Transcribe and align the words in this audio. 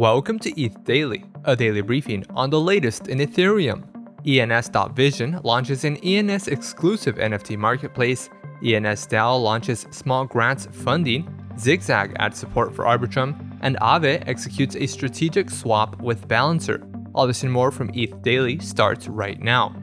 Welcome 0.00 0.38
to 0.38 0.58
ETH 0.58 0.82
Daily, 0.84 1.26
a 1.44 1.54
daily 1.54 1.82
briefing 1.82 2.24
on 2.30 2.48
the 2.48 2.58
latest 2.58 3.08
in 3.08 3.18
Ethereum. 3.18 3.84
ENS.Vision 4.26 5.40
launches 5.44 5.84
an 5.84 5.98
ENS 5.98 6.48
exclusive 6.48 7.16
NFT 7.16 7.58
marketplace. 7.58 8.30
ENS 8.64 9.06
DAO 9.08 9.38
launches 9.42 9.86
small 9.90 10.24
grants 10.24 10.68
funding. 10.72 11.28
Zigzag 11.58 12.16
adds 12.18 12.38
support 12.38 12.74
for 12.74 12.86
Arbitrum. 12.86 13.58
And 13.60 13.76
Aave 13.80 14.26
executes 14.26 14.74
a 14.74 14.86
strategic 14.86 15.50
swap 15.50 16.00
with 16.00 16.26
Balancer. 16.26 16.82
All 17.14 17.26
this 17.26 17.42
and 17.42 17.52
more 17.52 17.70
from 17.70 17.90
ETH 17.92 18.22
Daily 18.22 18.58
starts 18.58 19.06
right 19.06 19.38
now. 19.38 19.76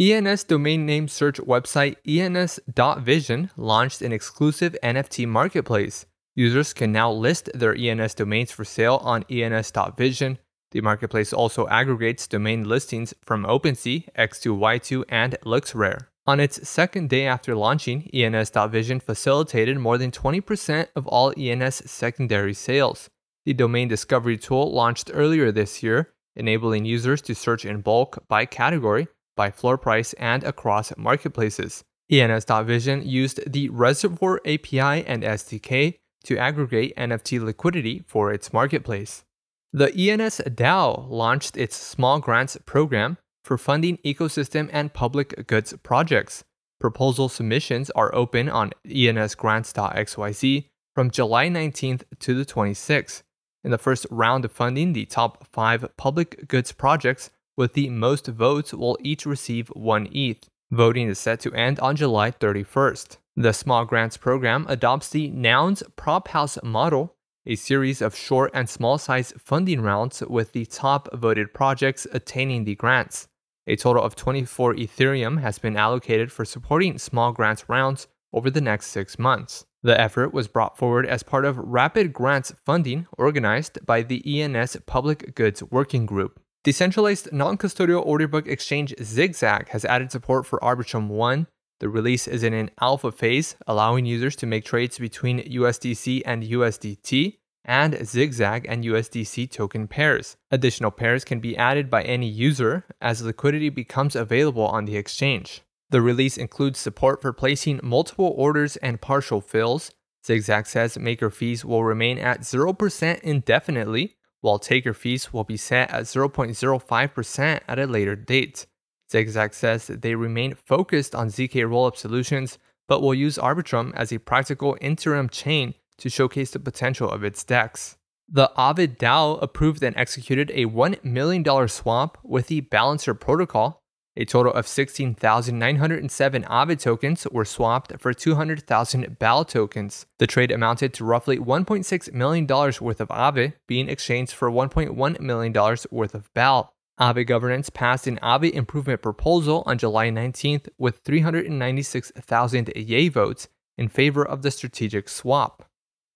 ENS 0.00 0.44
domain 0.44 0.86
name 0.86 1.08
search 1.08 1.38
website 1.38 1.96
ens.vision 2.06 3.50
launched 3.56 4.00
an 4.00 4.12
exclusive 4.12 4.76
NFT 4.80 5.26
marketplace. 5.26 6.06
Users 6.36 6.72
can 6.72 6.92
now 6.92 7.10
list 7.10 7.50
their 7.52 7.74
ENS 7.74 8.14
domains 8.14 8.52
for 8.52 8.64
sale 8.64 9.00
on 9.02 9.24
ens.vision. 9.28 10.38
The 10.70 10.80
marketplace 10.82 11.32
also 11.32 11.66
aggregates 11.66 12.28
domain 12.28 12.68
listings 12.68 13.12
from 13.22 13.42
OpenSea, 13.42 14.08
X2Y2, 14.16 15.02
and 15.08 15.36
LooksRare. 15.44 16.06
On 16.28 16.38
its 16.38 16.68
second 16.68 17.10
day 17.10 17.26
after 17.26 17.56
launching, 17.56 18.08
ens.vision 18.12 19.00
facilitated 19.00 19.78
more 19.78 19.98
than 19.98 20.12
20% 20.12 20.86
of 20.94 21.08
all 21.08 21.34
ENS 21.36 21.90
secondary 21.90 22.54
sales. 22.54 23.10
The 23.46 23.52
domain 23.52 23.88
discovery 23.88 24.38
tool 24.38 24.72
launched 24.72 25.10
earlier 25.12 25.50
this 25.50 25.82
year, 25.82 26.12
enabling 26.36 26.84
users 26.84 27.20
to 27.22 27.34
search 27.34 27.64
in 27.64 27.80
bulk 27.80 28.22
by 28.28 28.46
category 28.46 29.08
by 29.38 29.50
floor 29.50 29.78
price 29.78 30.12
and 30.14 30.42
across 30.42 30.92
marketplaces. 30.98 31.84
ENS.Vision 32.10 33.06
used 33.06 33.50
the 33.50 33.68
Reservoir 33.68 34.40
API 34.44 35.06
and 35.06 35.22
SDK 35.22 35.98
to 36.24 36.36
aggregate 36.36 36.96
NFT 36.96 37.40
liquidity 37.40 38.02
for 38.06 38.32
its 38.32 38.52
marketplace. 38.52 39.24
The 39.72 39.94
ENS 39.94 40.40
DAO 40.46 41.08
launched 41.08 41.56
its 41.56 41.76
small 41.76 42.18
grants 42.18 42.56
program 42.66 43.18
for 43.44 43.56
funding 43.56 43.98
ecosystem 43.98 44.68
and 44.72 44.92
public 44.92 45.46
goods 45.46 45.74
projects. 45.82 46.44
Proposal 46.80 47.28
submissions 47.28 47.90
are 47.90 48.14
open 48.14 48.48
on 48.48 48.72
ensgrants.xyz 48.86 50.64
from 50.94 51.10
July 51.10 51.48
19th 51.48 52.02
to 52.20 52.34
the 52.34 52.44
26th. 52.44 53.22
In 53.62 53.70
the 53.70 53.78
first 53.78 54.06
round 54.10 54.44
of 54.44 54.52
funding, 54.52 54.92
the 54.94 55.04
top 55.04 55.46
five 55.46 55.84
public 55.96 56.48
goods 56.48 56.72
projects 56.72 57.30
with 57.58 57.72
the 57.72 57.90
most 57.90 58.28
votes 58.28 58.72
will 58.72 58.96
each 59.02 59.26
receive 59.26 59.66
one 59.70 60.08
ETH. 60.12 60.48
Voting 60.70 61.08
is 61.08 61.18
set 61.18 61.40
to 61.40 61.52
end 61.54 61.80
on 61.80 61.96
July 61.96 62.30
31st. 62.30 63.16
The 63.34 63.52
Small 63.52 63.84
Grants 63.84 64.16
program 64.16 64.64
adopts 64.68 65.08
the 65.08 65.28
Nouns 65.30 65.82
Prop 65.96 66.28
House 66.28 66.56
model, 66.62 67.16
a 67.46 67.56
series 67.56 68.00
of 68.00 68.14
short 68.14 68.52
and 68.54 68.68
small 68.68 68.96
size 68.96 69.34
funding 69.38 69.80
rounds 69.80 70.22
with 70.22 70.52
the 70.52 70.66
top 70.66 71.08
voted 71.12 71.52
projects 71.52 72.06
attaining 72.12 72.62
the 72.62 72.76
grants. 72.76 73.26
A 73.66 73.74
total 73.74 74.04
of 74.04 74.14
24 74.14 74.74
Ethereum 74.74 75.40
has 75.40 75.58
been 75.58 75.76
allocated 75.76 76.30
for 76.30 76.44
supporting 76.44 76.96
small 76.96 77.32
grants 77.32 77.68
rounds 77.68 78.06
over 78.32 78.50
the 78.50 78.60
next 78.60 78.86
six 78.86 79.18
months. 79.18 79.66
The 79.82 80.00
effort 80.00 80.32
was 80.32 80.46
brought 80.46 80.78
forward 80.78 81.06
as 81.06 81.24
part 81.24 81.44
of 81.44 81.58
rapid 81.58 82.12
grants 82.12 82.52
funding 82.64 83.08
organized 83.16 83.84
by 83.84 84.02
the 84.02 84.42
ENS 84.42 84.76
Public 84.86 85.34
Goods 85.34 85.60
Working 85.64 86.06
Group. 86.06 86.40
Decentralized 86.64 87.32
non 87.32 87.56
custodial 87.56 88.04
order 88.04 88.26
book 88.26 88.48
exchange 88.48 88.92
Zigzag 89.00 89.68
has 89.68 89.84
added 89.84 90.10
support 90.10 90.44
for 90.44 90.58
Arbitrum 90.58 91.08
1. 91.08 91.46
The 91.80 91.88
release 91.88 92.26
is 92.26 92.42
in 92.42 92.52
an 92.52 92.70
alpha 92.80 93.12
phase, 93.12 93.54
allowing 93.66 94.06
users 94.06 94.34
to 94.36 94.46
make 94.46 94.64
trades 94.64 94.98
between 94.98 95.38
USDC 95.38 96.22
and 96.26 96.42
USDT 96.42 97.38
and 97.64 98.04
Zigzag 98.04 98.66
and 98.68 98.82
USDC 98.82 99.50
token 99.52 99.86
pairs. 99.86 100.36
Additional 100.50 100.90
pairs 100.90 101.24
can 101.24 101.38
be 101.38 101.56
added 101.56 101.88
by 101.88 102.02
any 102.02 102.26
user 102.26 102.84
as 103.00 103.22
liquidity 103.22 103.68
becomes 103.68 104.16
available 104.16 104.66
on 104.66 104.86
the 104.86 104.96
exchange. 104.96 105.62
The 105.90 106.02
release 106.02 106.36
includes 106.36 106.80
support 106.80 107.22
for 107.22 107.32
placing 107.32 107.80
multiple 107.84 108.34
orders 108.36 108.76
and 108.78 109.00
partial 109.00 109.40
fills. 109.40 109.92
Zigzag 110.26 110.66
says 110.66 110.98
maker 110.98 111.30
fees 111.30 111.64
will 111.64 111.84
remain 111.84 112.18
at 112.18 112.40
0% 112.40 113.20
indefinitely, 113.20 114.16
while 114.40 114.58
taker 114.58 114.94
fees 114.94 115.32
will 115.32 115.44
be 115.44 115.56
set 115.56 115.90
at 115.90 116.04
0.05% 116.04 117.60
at 117.66 117.78
a 117.78 117.86
later 117.86 118.16
date. 118.16 118.66
Zigzag 119.10 119.54
says 119.54 119.86
they 119.86 120.14
remain 120.14 120.54
focused 120.54 121.14
on 121.14 121.28
ZK 121.28 121.64
rollup 121.64 121.96
solutions, 121.96 122.58
but 122.86 123.00
will 123.00 123.14
use 123.14 123.38
Arbitrum 123.38 123.92
as 123.94 124.12
a 124.12 124.18
practical 124.18 124.76
interim 124.80 125.28
chain 125.28 125.74
to 125.98 126.08
showcase 126.08 126.50
the 126.50 126.60
potential 126.60 127.10
of 127.10 127.24
its 127.24 127.42
DEX. 127.44 127.96
The 128.30 128.52
Aave 128.58 128.98
DAO 128.98 129.42
approved 129.42 129.82
and 129.82 129.96
executed 129.96 130.50
a 130.50 130.66
$1 130.66 131.02
million 131.02 131.68
swap 131.68 132.18
with 132.22 132.48
the 132.48 132.60
Balancer 132.60 133.14
protocol 133.14 133.82
a 134.18 134.24
total 134.24 134.52
of 134.52 134.66
16,907 134.66 136.42
Aave 136.42 136.80
tokens 136.80 137.26
were 137.30 137.44
swapped 137.44 137.92
for 138.00 138.12
200,000 138.12 139.18
BAL 139.20 139.44
tokens. 139.44 140.06
The 140.18 140.26
trade 140.26 140.50
amounted 140.50 140.92
to 140.94 141.04
roughly 141.04 141.38
$1.6 141.38 142.12
million 142.12 142.46
worth 142.46 143.00
of 143.00 143.08
Aave 143.08 143.52
being 143.68 143.88
exchanged 143.88 144.32
for 144.32 144.50
$1.1 144.50 145.20
million 145.20 145.76
worth 145.92 146.14
of 146.16 146.34
BAL. 146.34 146.74
Aave 147.00 147.26
governance 147.28 147.70
passed 147.70 148.08
an 148.08 148.18
Aave 148.20 148.50
improvement 148.50 149.02
proposal 149.02 149.62
on 149.66 149.78
July 149.78 150.10
19th 150.10 150.68
with 150.78 150.98
396,000 151.04 152.72
yay 152.74 153.08
votes 153.08 153.46
in 153.76 153.88
favor 153.88 154.26
of 154.26 154.42
the 154.42 154.50
strategic 154.50 155.08
swap. 155.08 155.64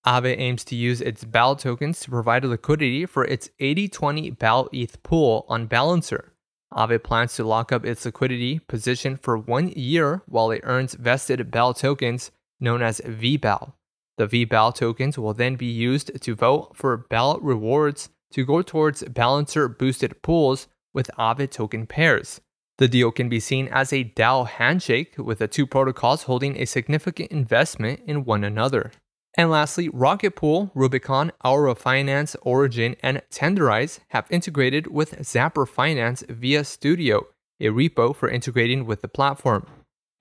Aave 0.05 0.37
aims 0.37 0.65
to 0.65 0.75
use 0.75 1.01
its 1.01 1.23
BAL 1.23 1.55
tokens 1.55 2.01
to 2.01 2.11
provide 2.11 2.45
liquidity 2.45 3.07
for 3.07 3.25
its 3.25 3.51
80/20 3.61 4.37
BAL 4.37 4.69
ETH 4.73 5.01
pool 5.05 5.47
on 5.49 5.67
Balancer. 5.67 6.32
Aave 6.73 7.03
plans 7.03 7.35
to 7.37 7.45
lock 7.45 7.73
up 7.73 7.85
its 7.85 8.05
liquidity 8.05 8.59
position 8.61 9.17
for 9.17 9.37
one 9.39 9.69
year 9.69 10.23
while 10.27 10.51
it 10.51 10.63
earns 10.65 10.95
vested 10.95 11.51
BAL 11.51 11.75
tokens 11.75 12.31
known 12.61 12.83
as 12.83 13.01
VBAL. 13.01 13.73
The 14.19 14.27
VBAL 14.27 14.75
tokens 14.75 15.19
will 15.19 15.35
then 15.35 15.57
be 15.57 15.67
used 15.67 16.21
to 16.21 16.35
vote 16.35 16.73
for 16.75 16.97
BAL 16.97 17.39
rewards 17.41 18.09
to 18.33 18.45
go 18.45 18.63
towards 18.63 19.03
balancer 19.05 19.69
boosted 19.69 20.23
pools 20.23 20.69
with 20.93 21.11
Aave 21.19 21.51
token 21.51 21.87
pairs. 21.87 22.41
The 22.79 22.89
deal 22.89 23.11
can 23.11 23.29
be 23.29 23.41
seen 23.41 23.69
as 23.69 23.93
a 23.93 24.05
DAO 24.05 24.47
handshake 24.47 25.15
with 25.19 25.39
the 25.39 25.49
two 25.49 25.67
protocols 25.67 26.25
holding 26.25 26.57
a 26.57 26.65
significant 26.65 27.31
investment 27.31 28.01
in 28.07 28.25
one 28.25 28.45
another. 28.45 28.93
And 29.35 29.51
lastly, 29.51 29.89
Rocket 29.89 30.37
Pool, 30.37 30.71
Rubicon, 30.75 31.33
Aura 31.43 31.75
Finance, 31.75 32.37
Origin, 32.43 32.97
and 33.03 33.23
Tenderize 33.31 34.01
have 34.09 34.27
integrated 34.31 34.89
with 34.89 35.19
Zapper 35.21 35.67
Finance 35.67 36.23
via 36.29 36.65
Studio, 36.65 37.27
a 37.59 37.67
repo 37.67 38.15
for 38.15 38.29
integrating 38.29 38.85
with 38.85 39.01
the 39.01 39.09
platform. 39.09 39.67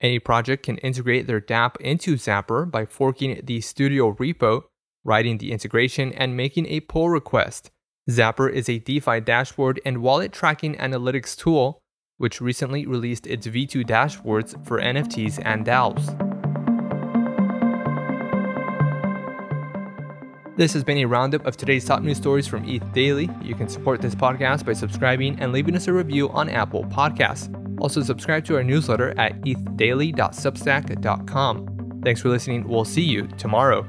Any 0.00 0.18
project 0.18 0.64
can 0.64 0.78
integrate 0.78 1.26
their 1.26 1.40
dApp 1.40 1.76
into 1.80 2.14
Zapper 2.14 2.68
by 2.68 2.86
forking 2.86 3.40
the 3.44 3.60
Studio 3.60 4.14
repo, 4.14 4.64
writing 5.04 5.38
the 5.38 5.52
integration, 5.52 6.12
and 6.14 6.36
making 6.36 6.66
a 6.66 6.80
pull 6.80 7.10
request. 7.10 7.70
Zapper 8.10 8.50
is 8.50 8.68
a 8.68 8.78
DeFi 8.78 9.20
dashboard 9.20 9.80
and 9.84 10.02
wallet 10.02 10.32
tracking 10.32 10.74
analytics 10.76 11.36
tool, 11.36 11.78
which 12.16 12.40
recently 12.40 12.86
released 12.86 13.26
its 13.26 13.46
V2 13.46 13.84
dashboards 13.84 14.66
for 14.66 14.80
NFTs 14.80 15.40
and 15.44 15.66
DAOs. 15.66 16.31
This 20.54 20.74
has 20.74 20.84
been 20.84 20.98
a 20.98 21.06
roundup 21.06 21.46
of 21.46 21.56
today's 21.56 21.86
top 21.86 22.02
news 22.02 22.18
stories 22.18 22.46
from 22.46 22.68
ETH 22.68 22.92
Daily. 22.92 23.30
You 23.42 23.54
can 23.54 23.68
support 23.68 24.02
this 24.02 24.14
podcast 24.14 24.66
by 24.66 24.74
subscribing 24.74 25.40
and 25.40 25.50
leaving 25.50 25.74
us 25.74 25.88
a 25.88 25.94
review 25.94 26.28
on 26.28 26.50
Apple 26.50 26.84
Podcasts. 26.84 27.48
Also, 27.80 28.02
subscribe 28.02 28.44
to 28.44 28.56
our 28.56 28.62
newsletter 28.62 29.18
at 29.18 29.40
ethdaily.substack.com. 29.40 32.00
Thanks 32.04 32.20
for 32.20 32.28
listening. 32.28 32.68
We'll 32.68 32.84
see 32.84 33.02
you 33.02 33.28
tomorrow. 33.38 33.88